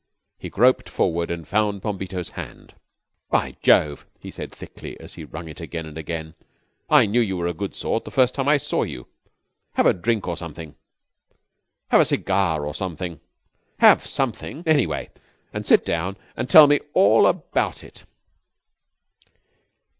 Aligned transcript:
He 0.39 0.49
groped 0.49 0.89
forward 0.89 1.29
and 1.29 1.47
found 1.47 1.83
Bombito's 1.83 2.29
hand. 2.29 2.73
"By 3.29 3.55
Jove," 3.61 4.07
he 4.19 4.31
said 4.31 4.51
thickly, 4.51 4.99
as 4.99 5.13
he 5.13 5.23
wrung 5.25 5.47
it 5.47 5.61
again 5.61 5.85
and 5.85 5.95
again, 5.95 6.33
"I 6.89 7.05
knew 7.05 7.19
you 7.19 7.37
were 7.37 7.45
a 7.45 7.53
good 7.53 7.75
sort 7.75 8.03
the 8.05 8.09
first 8.09 8.33
time 8.33 8.47
I 8.47 8.57
saw 8.57 8.81
you. 8.81 9.05
Have 9.73 9.85
a 9.85 9.93
drink 9.93 10.27
or 10.27 10.35
something. 10.35 10.73
Have 11.89 12.01
a 12.01 12.05
cigar 12.05 12.65
or 12.65 12.73
something. 12.73 13.19
Have 13.77 14.03
something, 14.03 14.63
anyway, 14.65 15.11
and 15.53 15.67
sit 15.67 15.85
down 15.85 16.17
and 16.35 16.49
tell 16.49 16.65
me 16.65 16.79
all 16.95 17.27
about 17.27 17.83
it." 17.83 18.05